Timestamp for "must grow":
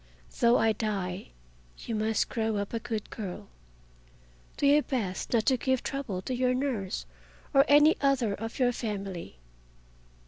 1.93-2.57